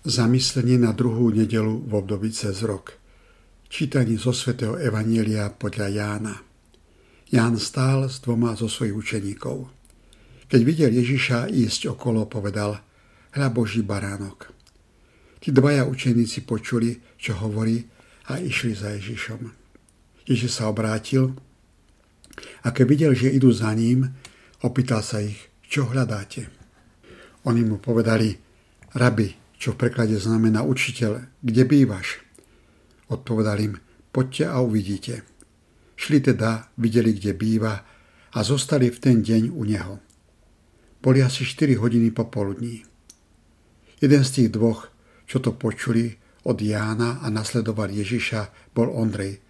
[0.00, 2.96] Zamyslenie na druhú nedelu v období cez rok.
[3.68, 6.40] Čítaní zo svätého Evanielia podľa Jána.
[7.28, 9.68] Ján stál s dvoma zo svojich učeníkov.
[10.48, 12.80] Keď videl Ježiša ísť okolo, povedal,
[13.36, 14.48] hľa Boží baránok.
[15.36, 17.84] Tí dvaja učeníci počuli, čo hovorí
[18.32, 19.52] a išli za Ježišom.
[20.24, 21.36] Ježiš sa obrátil
[22.64, 24.08] a keď videl, že idú za ním,
[24.64, 26.48] opýtal sa ich, čo hľadáte.
[27.44, 28.32] Oni mu povedali,
[28.96, 32.24] rabi, čo v preklade znamená učiteľ, kde bývaš?
[33.12, 33.74] Odpovedal im,
[34.08, 35.20] poďte a uvidíte.
[36.00, 37.84] Šli teda, videli, kde býva
[38.32, 40.00] a zostali v ten deň u neho.
[41.04, 42.88] Boli asi 4 hodiny popoludní.
[44.00, 44.88] Jeden z tých dvoch,
[45.28, 46.16] čo to počuli
[46.48, 49.44] od Jána a nasledoval Ježiša, bol Ondrej,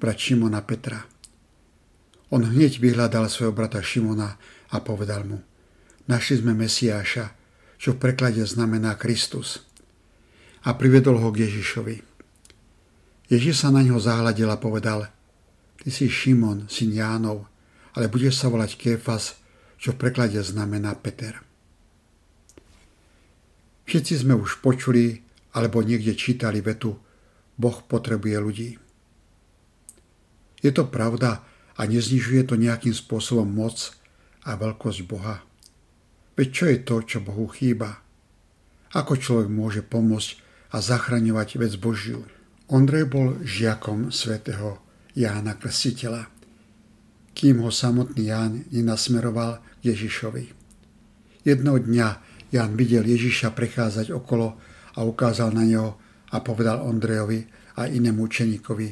[0.00, 1.04] brat Šimona Petra.
[2.32, 4.40] On hneď vyhľadal svojho brata Šimona
[4.72, 5.44] a povedal mu,
[6.08, 7.39] našli sme Mesiáša,
[7.80, 9.64] čo v preklade znamená Kristus.
[10.68, 11.96] A privedol ho k Ježišovi.
[13.32, 15.08] Ježiš sa na ňo zahľadil a povedal,
[15.80, 17.48] ty si Šimon, syn Jánov,
[17.96, 19.40] ale budeš sa volať Kéfas,
[19.80, 21.40] čo v preklade znamená Peter.
[23.88, 25.24] Všetci sme už počuli
[25.56, 27.00] alebo niekde čítali vetu
[27.56, 28.70] Boh potrebuje ľudí.
[30.60, 31.40] Je to pravda
[31.80, 33.96] a neznižuje to nejakým spôsobom moc
[34.44, 35.40] a veľkosť Boha.
[36.40, 38.00] Veď čo je to, čo Bohu chýba?
[38.96, 40.40] Ako človek môže pomôcť
[40.72, 42.24] a zachraňovať vec Božiu?
[42.72, 44.80] Ondrej bol žiakom svätého
[45.12, 46.32] Jána Krstiteľa,
[47.36, 50.48] kým ho samotný Ján nenasmeroval k Ježišovi.
[51.44, 52.08] Jednoho dňa
[52.56, 54.56] Ján videl Ježiša prechádzať okolo
[54.96, 56.00] a ukázal na neho
[56.32, 57.44] a povedal Ondrejovi
[57.76, 58.88] a inému učeníkovi,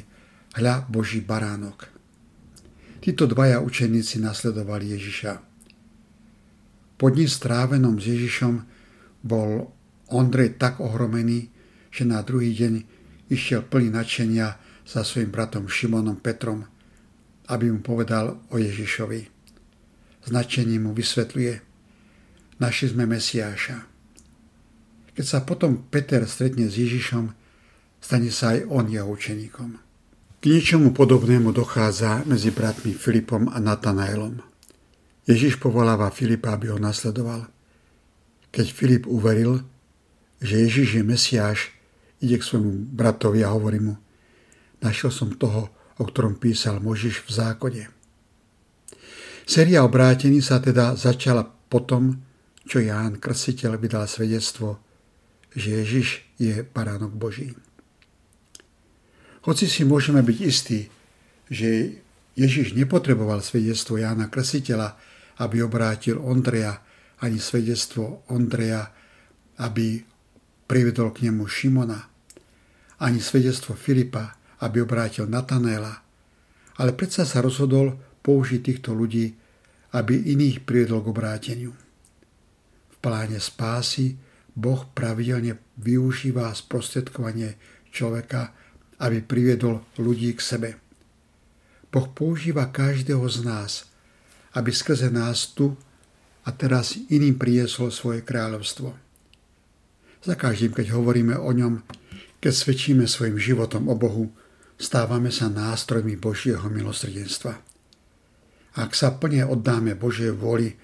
[0.53, 1.89] hľa Boží baránok.
[3.01, 5.48] Títo dvaja učeníci nasledovali Ježiša.
[6.99, 8.53] Po dni strávenom s Ježišom
[9.23, 9.71] bol
[10.11, 11.47] Ondrej tak ohromený,
[11.87, 12.73] že na druhý deň
[13.31, 16.67] išiel plný nadšenia za svojim bratom Šimonom Petrom,
[17.47, 19.21] aby mu povedal o Ježišovi.
[20.27, 21.53] Značenie mu vysvetľuje,
[22.59, 23.77] našli sme Mesiáša.
[25.15, 27.31] Keď sa potom Peter stretne s Ježišom,
[28.03, 29.69] stane sa aj on jeho učeníkom.
[30.39, 34.39] K niečomu podobnému dochádza medzi bratmi Filipom a Natanaelom.
[35.29, 37.45] Ježiš povoláva Filipa, aby ho nasledoval.
[38.49, 39.61] Keď Filip uveril,
[40.41, 41.59] že Ježiš je Mesiáš,
[42.17, 43.93] ide k svojmu bratovi a hovorí mu,
[44.81, 45.69] našiel som toho,
[46.01, 47.83] o ktorom písal Možiš v zákode.
[49.45, 52.17] Séria obrátení sa teda začala potom,
[52.65, 54.81] čo Ján Krstiteľ vydal svedectvo,
[55.53, 57.53] že Ježiš je baránok Boží.
[59.45, 60.89] Hoci si môžeme byť istí,
[61.49, 62.01] že
[62.33, 64.97] Ježiš nepotreboval svedectvo Jána Krstiteľa,
[65.39, 66.83] aby obrátil Ondreja,
[67.19, 68.91] ani svedectvo Ondreja,
[69.59, 69.99] aby
[70.67, 71.99] privedol k nemu Šimona,
[72.99, 76.03] ani svedectvo Filipa, aby obrátil Natanela,
[76.79, 79.35] ale predsa sa rozhodol použiť týchto ľudí,
[79.95, 81.71] aby iných privedol k obráteniu.
[82.93, 84.19] V pláne spásy
[84.53, 87.55] Boh pravidelne využíva sprostredkovanie
[87.89, 88.51] človeka,
[88.99, 90.69] aby priviedol ľudí k sebe.
[91.89, 93.71] Boh používa každého z nás,
[94.57, 95.77] aby skrze nás tu
[96.45, 98.89] a teraz iným priesol svoje kráľovstvo.
[100.19, 101.85] Za každým, keď hovoríme o ňom,
[102.39, 104.31] keď svedčíme svojim životom o Bohu,
[104.79, 107.59] stávame sa nástrojmi Božieho milosrdenstva.
[108.79, 110.79] Ak sa plne oddáme Božej vôli,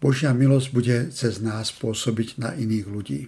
[0.00, 3.20] Božia milosť bude cez nás pôsobiť na iných ľudí.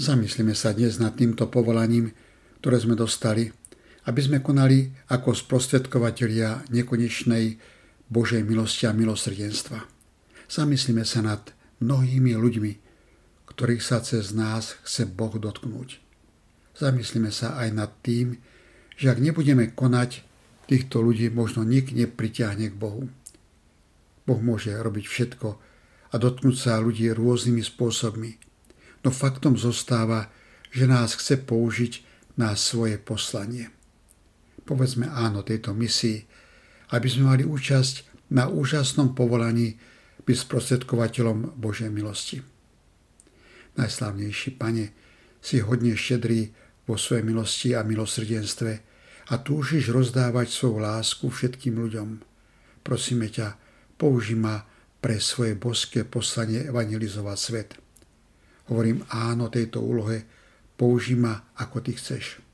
[0.00, 2.12] Zamyslíme sa dnes nad týmto povolaním,
[2.60, 3.52] ktoré sme dostali,
[4.08, 7.60] aby sme konali ako sprostredkovateľia nekonečnej
[8.10, 9.86] Božej milosti a milosrdenstva.
[10.50, 12.72] Zamyslíme sa nad mnohými ľuďmi,
[13.46, 16.02] ktorých sa cez nás chce Boh dotknúť.
[16.74, 18.42] Zamyslíme sa aj nad tým,
[18.98, 20.26] že ak nebudeme konať,
[20.66, 23.06] týchto ľudí možno nik nepritiahne k Bohu.
[24.26, 25.48] Boh môže robiť všetko
[26.10, 28.30] a dotknúť sa ľudí rôznymi spôsobmi,
[29.06, 30.30] no faktom zostáva,
[30.70, 32.06] že nás chce použiť
[32.38, 33.70] na svoje poslanie.
[34.62, 36.22] Povedzme áno tejto misii
[36.90, 39.78] aby sme mali účasť na úžasnom povolaní
[40.26, 42.38] byť sprostredkovateľom Božej milosti.
[43.74, 44.86] Najslavnejší Pane,
[45.40, 46.52] si hodne štedrý
[46.84, 48.72] vo svojej milosti a milosrdenstve
[49.30, 52.08] a túžiš rozdávať svoju lásku všetkým ľuďom.
[52.84, 53.56] Prosíme ťa,
[53.96, 54.60] použi ma
[55.00, 57.70] pre svoje boské poslanie evangelizovať svet.
[58.68, 60.28] Hovorím áno tejto úlohe,
[60.76, 62.49] použi ma, ako ty chceš.